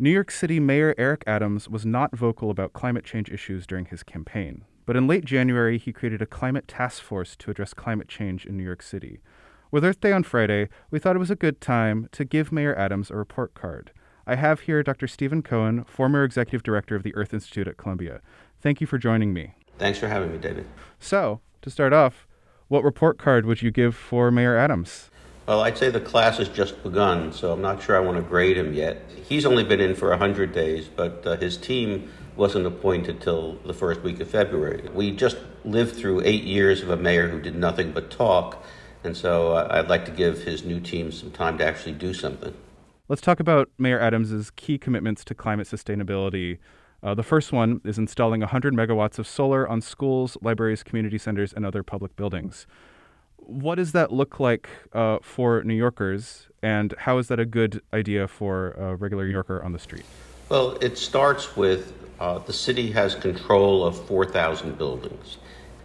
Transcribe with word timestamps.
New 0.00 0.10
York 0.10 0.30
City 0.30 0.60
Mayor 0.60 0.94
Eric 0.96 1.24
Adams 1.26 1.68
was 1.68 1.84
not 1.84 2.16
vocal 2.16 2.52
about 2.52 2.72
climate 2.72 3.04
change 3.04 3.28
issues 3.30 3.66
during 3.66 3.86
his 3.86 4.04
campaign. 4.04 4.64
But 4.86 4.94
in 4.94 5.08
late 5.08 5.24
January, 5.24 5.76
he 5.76 5.92
created 5.92 6.22
a 6.22 6.26
climate 6.26 6.68
task 6.68 7.02
force 7.02 7.34
to 7.34 7.50
address 7.50 7.74
climate 7.74 8.06
change 8.06 8.46
in 8.46 8.56
New 8.56 8.62
York 8.62 8.80
City. 8.80 9.18
With 9.72 9.84
Earth 9.84 10.00
Day 10.00 10.12
on 10.12 10.22
Friday, 10.22 10.68
we 10.92 11.00
thought 11.00 11.16
it 11.16 11.18
was 11.18 11.32
a 11.32 11.36
good 11.36 11.60
time 11.60 12.08
to 12.12 12.24
give 12.24 12.52
Mayor 12.52 12.78
Adams 12.78 13.10
a 13.10 13.16
report 13.16 13.54
card. 13.54 13.90
I 14.24 14.36
have 14.36 14.60
here 14.60 14.84
Dr. 14.84 15.08
Stephen 15.08 15.42
Cohen, 15.42 15.82
former 15.82 16.22
executive 16.22 16.62
director 16.62 16.94
of 16.94 17.02
the 17.02 17.14
Earth 17.16 17.34
Institute 17.34 17.66
at 17.66 17.76
Columbia. 17.76 18.20
Thank 18.60 18.80
you 18.80 18.86
for 18.86 18.98
joining 18.98 19.32
me. 19.32 19.54
Thanks 19.78 19.98
for 19.98 20.06
having 20.06 20.30
me, 20.30 20.38
David. 20.38 20.66
So, 21.00 21.40
to 21.62 21.70
start 21.70 21.92
off, 21.92 22.28
what 22.68 22.84
report 22.84 23.18
card 23.18 23.46
would 23.46 23.62
you 23.62 23.72
give 23.72 23.96
for 23.96 24.30
Mayor 24.30 24.56
Adams? 24.56 25.10
Well, 25.48 25.62
I'd 25.62 25.78
say 25.78 25.88
the 25.88 25.98
class 25.98 26.36
has 26.36 26.50
just 26.50 26.82
begun, 26.82 27.32
so 27.32 27.54
I'm 27.54 27.62
not 27.62 27.82
sure 27.82 27.96
I 27.96 28.00
want 28.00 28.18
to 28.18 28.22
grade 28.22 28.58
him 28.58 28.74
yet. 28.74 29.02
He's 29.26 29.46
only 29.46 29.64
been 29.64 29.80
in 29.80 29.94
for 29.94 30.10
100 30.10 30.52
days, 30.52 30.90
but 30.94 31.26
uh, 31.26 31.38
his 31.38 31.56
team 31.56 32.12
wasn't 32.36 32.66
appointed 32.66 33.22
till 33.22 33.54
the 33.64 33.72
first 33.72 34.02
week 34.02 34.20
of 34.20 34.28
February. 34.28 34.86
We 34.92 35.10
just 35.10 35.38
lived 35.64 35.96
through 35.96 36.20
eight 36.26 36.44
years 36.44 36.82
of 36.82 36.90
a 36.90 36.98
mayor 36.98 37.28
who 37.28 37.40
did 37.40 37.54
nothing 37.54 37.92
but 37.92 38.10
talk, 38.10 38.62
and 39.02 39.16
so 39.16 39.52
uh, 39.52 39.68
I'd 39.70 39.88
like 39.88 40.04
to 40.04 40.10
give 40.10 40.42
his 40.42 40.64
new 40.64 40.80
team 40.80 41.10
some 41.10 41.30
time 41.30 41.56
to 41.56 41.64
actually 41.64 41.94
do 41.94 42.12
something. 42.12 42.52
Let's 43.08 43.22
talk 43.22 43.40
about 43.40 43.70
Mayor 43.78 43.98
Adams's 43.98 44.50
key 44.50 44.76
commitments 44.76 45.24
to 45.24 45.34
climate 45.34 45.66
sustainability. 45.66 46.58
Uh, 47.02 47.14
the 47.14 47.22
first 47.22 47.54
one 47.54 47.80
is 47.86 47.96
installing 47.96 48.40
100 48.40 48.74
megawatts 48.74 49.18
of 49.18 49.26
solar 49.26 49.66
on 49.66 49.80
schools, 49.80 50.36
libraries, 50.42 50.82
community 50.82 51.16
centers, 51.16 51.54
and 51.54 51.64
other 51.64 51.82
public 51.82 52.16
buildings. 52.16 52.66
What 53.48 53.76
does 53.76 53.92
that 53.92 54.12
look 54.12 54.38
like 54.38 54.68
uh, 54.92 55.20
for 55.22 55.64
New 55.64 55.72
Yorkers, 55.72 56.48
and 56.62 56.94
how 56.98 57.16
is 57.16 57.28
that 57.28 57.40
a 57.40 57.46
good 57.46 57.80
idea 57.94 58.28
for 58.28 58.72
a 58.72 58.94
regular 58.94 59.24
New 59.24 59.32
Yorker 59.32 59.62
on 59.64 59.72
the 59.72 59.78
street? 59.78 60.04
Well, 60.50 60.76
it 60.82 60.98
starts 60.98 61.56
with 61.56 61.94
uh, 62.20 62.40
the 62.40 62.52
city 62.52 62.92
has 62.92 63.14
control 63.14 63.86
of 63.86 64.06
4,000 64.06 64.76
buildings. 64.76 65.38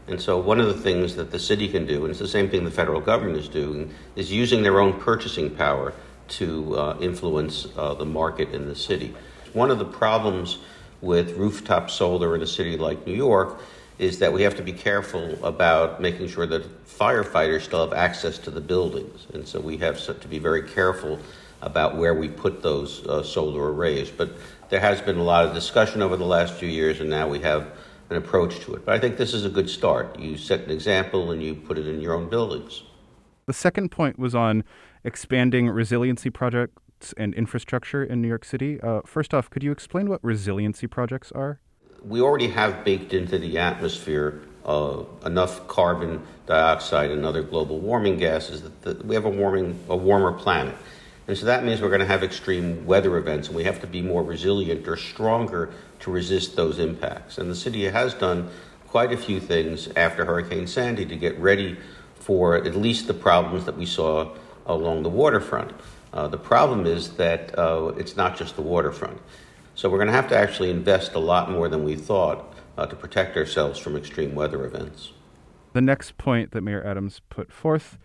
And 0.10 0.20
so, 0.20 0.38
one 0.38 0.60
of 0.60 0.68
the 0.68 0.74
things 0.74 1.16
that 1.16 1.32
the 1.32 1.40
city 1.40 1.70
can 1.70 1.86
do, 1.86 2.02
and 2.02 2.10
it's 2.10 2.20
the 2.20 2.28
same 2.28 2.50
thing 2.50 2.66
the 2.66 2.70
federal 2.70 3.00
government 3.00 3.38
is 3.38 3.48
doing, 3.48 3.94
is 4.18 4.30
using 4.30 4.62
their 4.62 4.82
own 4.82 5.00
purchasing 5.00 5.50
power 5.50 5.94
to 6.40 6.78
uh, 6.78 6.98
influence 7.00 7.68
uh, 7.78 7.94
the 7.94 8.06
market 8.06 8.54
in 8.54 8.68
the 8.68 8.76
city. 8.76 9.16
One 9.54 9.72
of 9.72 9.80
the 9.80 9.86
problems 9.86 10.58
with 11.00 11.38
rooftop 11.38 11.90
solar 11.90 12.36
in 12.36 12.42
a 12.42 12.48
city 12.48 12.76
like 12.76 13.08
New 13.08 13.16
York 13.16 13.62
is 14.00 14.20
that 14.20 14.34
we 14.34 14.42
have 14.42 14.56
to 14.56 14.64
be 14.64 14.74
careful 14.74 15.44
about 15.46 16.02
making 16.02 16.28
sure 16.28 16.46
that 16.48 16.64
firefighters 16.86 17.62
still 17.62 17.88
have 17.88 17.94
access 17.94 18.38
to 18.40 18.52
the 18.52 18.62
buildings. 18.62 19.28
And 19.34 19.48
so, 19.48 19.60
we 19.60 19.78
have 19.78 20.00
to 20.20 20.28
be 20.28 20.40
very 20.40 20.64
careful 20.64 21.20
about 21.62 21.96
where 21.96 22.14
we 22.14 22.28
put 22.28 22.62
those 22.62 23.06
uh, 23.08 23.24
solar 23.24 23.72
arrays. 23.74 24.12
But 24.12 24.32
there 24.70 24.82
has 24.82 25.02
been 25.02 25.18
a 25.18 25.24
lot 25.24 25.46
of 25.46 25.54
discussion 25.54 26.02
over 26.02 26.18
the 26.18 26.26
last 26.26 26.54
few 26.54 26.68
years, 26.68 27.00
and 27.00 27.10
now 27.10 27.28
we 27.28 27.40
have 27.40 27.72
an 28.10 28.18
approach 28.18 28.60
to 28.62 28.76
it. 28.76 28.86
But 28.86 28.96
I 28.96 29.00
think 29.00 29.18
this 29.18 29.34
is 29.34 29.46
a 29.46 29.50
good 29.50 29.70
start. 29.70 30.20
You 30.20 30.38
set 30.38 30.62
an 30.62 30.72
example 30.72 31.32
and 31.32 31.42
you 31.42 31.56
put 31.56 31.78
it 31.78 31.88
in 31.88 32.02
your 32.02 32.14
own 32.14 32.30
buildings. 32.30 32.84
The 33.46 33.54
second 33.54 33.90
point 33.90 34.20
was 34.20 34.36
on 34.36 34.64
expanding 35.04 35.70
resiliency 35.70 36.30
projects 36.30 37.14
and 37.18 37.34
infrastructure 37.34 38.04
in 38.04 38.22
New 38.22 38.28
York 38.28 38.46
City. 38.46 38.80
Uh, 38.82 39.02
first 39.06 39.34
off, 39.34 39.50
could 39.50 39.64
you 39.64 39.72
explain 39.72 40.10
what 40.10 40.24
resiliency 40.24 40.88
projects 40.88 41.32
are? 41.34 41.60
We 42.06 42.22
already 42.22 42.50
have 42.50 42.84
baked 42.84 43.14
into 43.14 43.38
the 43.38 43.60
atmosphere 43.60 44.42
uh, 44.66 45.04
enough 45.26 45.68
carbon 45.68 46.22
dioxide 46.46 47.12
and 47.12 47.26
other 47.26 47.44
global 47.44 47.80
warming 47.80 48.18
gases 48.18 48.62
that, 48.62 48.82
that 48.82 49.06
we 49.06 49.16
have 49.16 49.26
a 49.26 49.30
warming, 49.30 49.80
a 49.90 49.96
warmer 49.96 50.32
planet. 50.32 50.76
And 51.28 51.38
so 51.38 51.46
that 51.46 51.64
means 51.64 51.82
we're 51.82 51.90
going 51.90 52.02
to 52.02 52.06
have 52.06 52.24
extreme 52.24 52.86
weather 52.86 53.18
events, 53.18 53.48
and 53.48 53.56
we 53.56 53.64
have 53.64 53.80
to 53.82 53.88
be 53.88 54.02
more 54.02 54.24
resilient 54.24 54.88
or 54.88 54.98
stronger 54.98 55.74
to 56.02 56.12
resist 56.12 56.58
those 56.58 56.80
impacts. 56.80 57.38
And 57.38 57.50
the 57.50 57.56
city 57.56 57.86
has 57.86 58.14
done 58.14 58.50
quite 58.88 59.14
a 59.14 59.18
few 59.18 59.40
things 59.40 59.88
after 59.96 60.26
Hurricane 60.26 60.68
Sandy 60.68 61.06
to 61.06 61.16
get 61.16 61.38
ready 61.40 61.78
for 62.16 62.56
at 62.56 62.76
least 62.76 63.08
the 63.08 63.14
problems 63.14 63.66
that 63.66 63.78
we 63.78 63.86
saw 63.86 64.36
along 64.66 65.04
the 65.04 65.10
waterfront. 65.10 65.72
Uh, 66.12 66.28
the 66.28 66.38
problem 66.38 66.86
is 66.86 67.16
that 67.16 67.58
uh, 67.58 67.94
it's 67.98 68.16
not 68.16 68.38
just 68.38 68.56
the 68.56 68.62
waterfront. 68.62 69.20
So 69.76 69.90
we're 69.90 69.98
going 69.98 70.08
to 70.08 70.14
have 70.14 70.30
to 70.30 70.38
actually 70.38 70.70
invest 70.70 71.14
a 71.14 71.20
lot 71.20 71.50
more 71.50 71.68
than 71.68 71.84
we 71.84 71.96
thought 71.96 72.54
uh, 72.78 72.86
to 72.86 72.96
protect 72.96 73.36
ourselves 73.38 73.80
from 73.80 73.96
extreme 73.96 74.36
weather 74.36 74.66
events. 74.66 75.12
The 75.74 75.82
next 75.82 76.18
point 76.18 76.52
that 76.52 76.62
Mayor 76.62 76.86
Adams 76.86 77.22
put 77.30 77.52
forth 77.52 77.98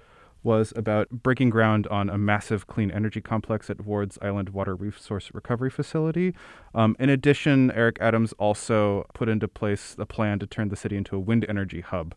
was 0.42 0.72
about 0.76 1.10
breaking 1.10 1.50
ground 1.50 1.86
on 1.88 2.08
a 2.08 2.16
massive 2.16 2.66
clean 2.66 2.90
energy 2.90 3.20
complex 3.20 3.68
at 3.68 3.84
Ward's 3.84 4.18
Island 4.22 4.50
Water 4.50 4.74
Resource 4.74 5.30
Recovery 5.34 5.68
Facility. 5.68 6.34
Um, 6.74 6.96
in 6.98 7.10
addition, 7.10 7.70
Eric 7.72 7.98
Adams 8.00 8.32
also 8.38 9.04
put 9.12 9.28
into 9.28 9.48
place 9.48 9.94
a 9.98 10.06
plan 10.06 10.38
to 10.38 10.46
turn 10.46 10.68
the 10.68 10.76
city 10.76 10.96
into 10.96 11.16
a 11.16 11.20
wind 11.20 11.44
energy 11.48 11.80
hub. 11.80 12.14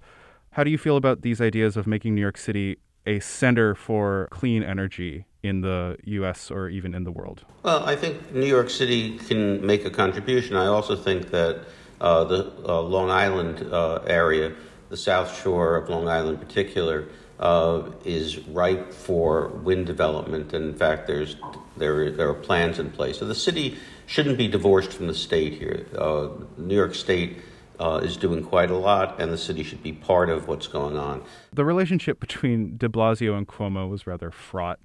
How 0.51 0.63
do 0.63 0.69
you 0.69 0.77
feel 0.77 0.97
about 0.97 1.23
these 1.23 1.41
ideas 1.41 1.75
of 1.75 1.87
making 1.87 2.15
New 2.15 2.21
York 2.21 2.37
City 2.37 2.77
a 3.05 3.19
center 3.19 3.73
for 3.73 4.27
clean 4.31 4.63
energy 4.63 5.25
in 5.43 5.61
the 5.61 5.97
US 6.05 6.51
or 6.51 6.69
even 6.69 6.93
in 6.93 7.03
the 7.03 7.11
world? 7.11 7.43
Well, 7.63 7.83
I 7.83 7.95
think 7.95 8.33
New 8.33 8.45
York 8.45 8.69
City 8.69 9.17
can 9.17 9.65
make 9.65 9.85
a 9.85 9.89
contribution. 9.89 10.55
I 10.55 10.67
also 10.67 10.95
think 10.95 11.31
that 11.31 11.65
uh, 11.99 12.23
the 12.23 12.51
uh, 12.67 12.81
Long 12.81 13.09
Island 13.09 13.67
uh, 13.71 14.01
area, 14.05 14.53
the 14.89 14.97
South 14.97 15.41
Shore 15.41 15.77
of 15.77 15.89
Long 15.89 16.07
Island 16.07 16.39
in 16.39 16.45
particular, 16.45 17.07
uh, 17.39 17.83
is 18.05 18.39
ripe 18.47 18.93
for 18.93 19.47
wind 19.47 19.87
development. 19.87 20.53
And 20.53 20.65
in 20.65 20.75
fact, 20.75 21.07
there's 21.07 21.35
there 21.77 22.11
there 22.11 22.29
are 22.29 22.33
plans 22.35 22.79
in 22.79 22.91
place. 22.91 23.17
So 23.17 23.25
the 23.25 23.35
city 23.35 23.77
shouldn't 24.05 24.37
be 24.37 24.47
divorced 24.47 24.91
from 24.93 25.07
the 25.07 25.15
state 25.15 25.53
here. 25.53 25.85
Uh, 25.97 26.29
New 26.57 26.75
York 26.75 26.95
State. 26.95 27.41
Uh, 27.79 27.97
is 28.03 28.15
doing 28.15 28.43
quite 28.43 28.69
a 28.69 28.77
lot, 28.77 29.19
and 29.19 29.33
the 29.33 29.37
city 29.39 29.63
should 29.63 29.81
be 29.81 29.91
part 29.91 30.29
of 30.29 30.47
what's 30.47 30.67
going 30.67 30.95
on. 30.95 31.23
The 31.51 31.65
relationship 31.65 32.19
between 32.19 32.77
de 32.77 32.87
Blasio 32.87 33.35
and 33.35 33.47
Cuomo 33.47 33.89
was 33.89 34.05
rather 34.05 34.29
fraught. 34.29 34.79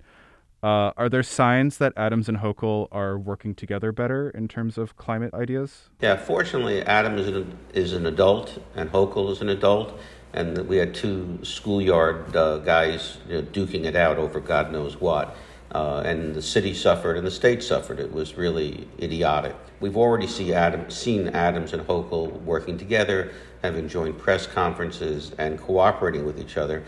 Uh, 0.63 0.91
are 0.97 1.09
there 1.09 1.23
signs 1.23 1.79
that 1.79 1.93
Adams 1.97 2.29
and 2.29 2.39
Hochul 2.39 2.89
are 2.91 3.19
working 3.19 3.55
together 3.55 3.93
better 3.93 4.31
in 4.31 4.49
terms 4.49 4.79
of 4.79 4.97
climate 4.97 5.35
ideas? 5.35 5.91
Yeah, 6.01 6.17
fortunately, 6.17 6.83
Adams 6.83 7.23
is 7.23 7.29
an, 7.29 7.59
is 7.75 7.93
an 7.93 8.07
adult 8.07 8.59
and 8.75 8.91
Hochul 8.91 9.31
is 9.31 9.43
an 9.43 9.51
adult, 9.51 9.99
and 10.33 10.67
we 10.67 10.77
had 10.79 10.95
two 10.95 11.39
schoolyard 11.43 12.35
uh, 12.35 12.59
guys 12.59 13.19
you 13.29 13.35
know, 13.35 13.43
duking 13.43 13.85
it 13.85 13.97
out 13.97 14.17
over 14.17 14.41
God 14.41 14.73
knows 14.73 15.01
what. 15.01 15.37
Uh, 15.73 16.03
and 16.07 16.35
the 16.35 16.43
city 16.43 16.73
suffered 16.73 17.17
and 17.19 17.27
the 17.27 17.31
state 17.31 17.63
suffered. 17.63 18.01
It 18.01 18.13
was 18.13 18.37
really 18.37 18.89
idiotic. 19.01 19.55
We've 19.81 19.97
already 19.97 20.27
see 20.27 20.55
Adam, 20.55 20.89
seen 20.91 21.29
Adams 21.29 21.75
and 21.75 21.87
Hochul 21.87 22.41
working 22.43 22.79
together, 22.79 23.33
having 23.63 23.89
joint 23.89 24.17
press 24.17 24.47
conferences, 24.47 25.33
and 25.39 25.61
cooperating 25.61 26.25
with 26.25 26.41
each 26.41 26.57
other. 26.57 26.85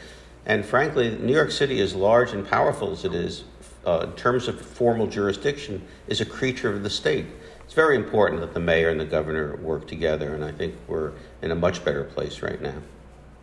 And 0.46 0.64
frankly, 0.64 1.10
New 1.18 1.34
York 1.34 1.50
City, 1.50 1.80
as 1.80 1.94
large 1.94 2.32
and 2.32 2.48
powerful 2.48 2.90
as 2.90 3.04
it 3.04 3.14
is, 3.14 3.44
uh, 3.88 4.00
in 4.00 4.12
terms 4.12 4.48
of 4.48 4.60
formal 4.60 5.06
jurisdiction, 5.06 5.82
is 6.08 6.20
a 6.20 6.26
creature 6.26 6.70
of 6.70 6.82
the 6.82 6.90
state. 6.90 7.24
It's 7.64 7.72
very 7.72 7.96
important 7.96 8.42
that 8.42 8.52
the 8.52 8.60
mayor 8.60 8.90
and 8.90 9.00
the 9.00 9.06
governor 9.06 9.56
work 9.56 9.88
together, 9.88 10.34
and 10.34 10.44
I 10.44 10.52
think 10.52 10.74
we're 10.86 11.12
in 11.40 11.50
a 11.50 11.54
much 11.54 11.82
better 11.84 12.04
place 12.04 12.42
right 12.42 12.60
now. 12.60 12.82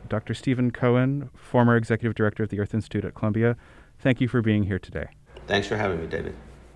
Dr. 0.08 0.36
Stephen 0.36 0.70
Cohen, 0.70 1.32
former 1.34 1.76
executive 1.76 2.14
director 2.14 2.44
of 2.44 2.50
the 2.50 2.60
Earth 2.60 2.76
Institute 2.76 3.06
at 3.06 3.16
Columbia, 3.16 3.58
thank 3.98 4.22
you 4.22 4.28
for 4.28 4.44
being 4.44 4.64
here 4.64 4.78
today. 4.78 5.08
Thanks 5.48 5.68
for 5.68 5.78
having 5.78 6.00
me, 6.00 6.06
David. 6.06 6.36